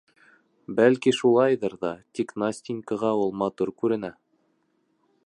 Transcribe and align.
—Бәлки, 0.79 1.13
шулайҙыр 1.17 1.75
ҙа, 1.85 1.91
тик 2.19 2.35
Настенькаға 2.45 3.15
ул 3.27 3.37
матур 3.43 3.75
күренә. 3.83 4.15